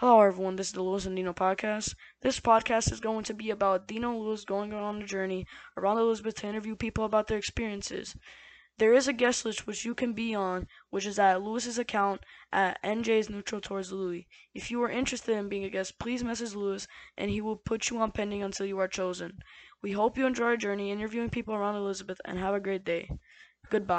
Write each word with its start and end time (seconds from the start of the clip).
Hello, 0.00 0.20
everyone. 0.20 0.56
This 0.56 0.66
is 0.66 0.72
the 0.74 0.82
Lewis 0.82 1.06
and 1.06 1.16
Dino 1.16 1.32
podcast. 1.32 1.94
This 2.20 2.38
podcast 2.38 2.92
is 2.92 3.00
going 3.00 3.24
to 3.24 3.32
be 3.32 3.48
about 3.48 3.88
Dino 3.88 4.14
Lewis 4.14 4.44
going 4.44 4.74
on 4.74 5.00
a 5.00 5.06
journey 5.06 5.46
around 5.74 5.96
Elizabeth 5.96 6.34
to 6.34 6.46
interview 6.46 6.76
people 6.76 7.06
about 7.06 7.28
their 7.28 7.38
experiences. 7.38 8.14
There 8.76 8.92
is 8.92 9.08
a 9.08 9.14
guest 9.14 9.46
list 9.46 9.66
which 9.66 9.86
you 9.86 9.94
can 9.94 10.12
be 10.12 10.34
on, 10.34 10.66
which 10.90 11.06
is 11.06 11.18
at 11.18 11.40
Lewis's 11.40 11.78
account 11.78 12.20
at 12.52 12.78
NJ's 12.82 13.30
Neutral 13.30 13.62
Towards 13.62 13.90
Louis. 13.90 14.28
If 14.52 14.70
you 14.70 14.82
are 14.82 14.90
interested 14.90 15.34
in 15.34 15.48
being 15.48 15.64
a 15.64 15.70
guest, 15.70 15.98
please 15.98 16.22
message 16.22 16.54
Lewis 16.54 16.86
and 17.16 17.30
he 17.30 17.40
will 17.40 17.56
put 17.56 17.88
you 17.88 17.98
on 17.98 18.12
pending 18.12 18.42
until 18.42 18.66
you 18.66 18.78
are 18.78 18.88
chosen. 18.88 19.38
We 19.80 19.92
hope 19.92 20.18
you 20.18 20.26
enjoy 20.26 20.44
our 20.44 20.56
journey 20.58 20.90
interviewing 20.90 21.30
people 21.30 21.54
around 21.54 21.76
Elizabeth 21.76 22.20
and 22.26 22.38
have 22.38 22.54
a 22.54 22.60
great 22.60 22.84
day. 22.84 23.08
Goodbye. 23.70 23.94